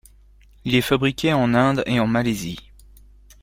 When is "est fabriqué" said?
0.73-1.31